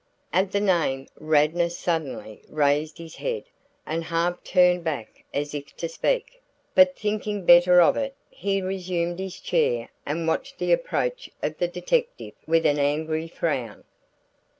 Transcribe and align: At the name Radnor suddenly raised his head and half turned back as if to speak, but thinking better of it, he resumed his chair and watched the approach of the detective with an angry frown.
At 0.33 0.51
the 0.51 0.59
name 0.59 1.05
Radnor 1.15 1.69
suddenly 1.69 2.41
raised 2.49 2.97
his 2.97 3.17
head 3.17 3.43
and 3.85 4.05
half 4.05 4.43
turned 4.43 4.83
back 4.83 5.23
as 5.31 5.53
if 5.53 5.75
to 5.77 5.87
speak, 5.87 6.41
but 6.73 6.97
thinking 6.97 7.45
better 7.45 7.79
of 7.83 7.95
it, 7.97 8.15
he 8.31 8.63
resumed 8.63 9.19
his 9.19 9.39
chair 9.39 9.89
and 10.03 10.27
watched 10.27 10.57
the 10.57 10.71
approach 10.71 11.29
of 11.43 11.59
the 11.59 11.67
detective 11.67 12.33
with 12.47 12.65
an 12.65 12.79
angry 12.79 13.27
frown. 13.27 13.83